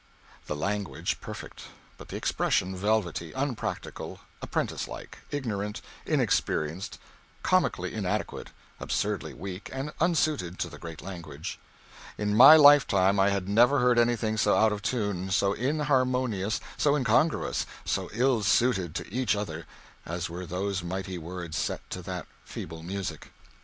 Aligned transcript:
The 0.47 0.55
language 0.55 1.21
perfect, 1.21 1.65
but 1.99 2.07
the 2.07 2.15
expression 2.15 2.75
velvety, 2.75 3.33
unpractical, 3.33 4.21
apprenticelike, 4.41 5.19
ignorant, 5.29 5.79
inexperienced, 6.07 6.97
comically 7.43 7.93
inadequate, 7.93 8.49
absurdly 8.79 9.31
weak 9.35 9.69
and 9.71 9.93
unsuited 9.99 10.57
to 10.57 10.69
the 10.69 10.79
great 10.79 11.03
language. 11.03 11.59
In 12.17 12.35
my 12.35 12.55
lifetime 12.55 13.19
I 13.19 13.29
had 13.29 13.47
never 13.47 13.77
heard 13.77 13.99
anything 13.99 14.37
so 14.37 14.57
out 14.57 14.71
of 14.73 14.81
tune, 14.81 15.29
so 15.29 15.53
inharmonious, 15.53 16.59
so 16.77 16.95
incongruous, 16.95 17.67
so 17.85 18.09
ill 18.11 18.41
suited 18.41 18.95
to 18.95 19.13
each 19.13 19.35
other 19.35 19.67
as 20.03 20.31
were 20.31 20.47
those 20.47 20.81
mighty 20.81 21.19
words 21.19 21.55
set 21.57 21.87
to 21.91 22.01
that 22.01 22.25
feeble 22.43 22.81
music. 22.81 23.29